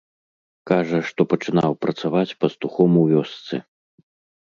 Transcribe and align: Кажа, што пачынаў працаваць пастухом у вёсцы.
Кажа, 0.71 1.01
што 1.09 1.27
пачынаў 1.35 1.71
працаваць 1.87 2.35
пастухом 2.43 3.01
у 3.07 3.09
вёсцы. 3.15 3.65